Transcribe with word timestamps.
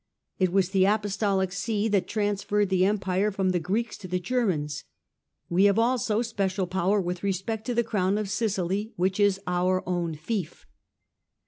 It 0.39 0.51
was 0.51 0.71
the 0.71 0.85
Apostolic 0.85 1.51
See 1.51 1.87
that 1.89 2.07
transferred 2.07 2.69
the 2.69 2.85
Empire 2.85 3.29
from 3.29 3.51
the 3.51 3.59
Greeks 3.59 3.99
to 3.99 4.07
the 4.07 4.19
Germans. 4.19 4.83
We 5.47 5.65
have 5.65 5.77
also 5.77 6.23
special 6.23 6.65
power 6.65 6.99
with 6.99 7.21
respect 7.21 7.65
to 7.67 7.75
the 7.75 7.83
Crown 7.83 8.17
of 8.17 8.27
Sicily, 8.27 8.93
which 8.95 9.19
is 9.19 9.39
our 9.45 9.87
own 9.87 10.15
fief." 10.15 10.65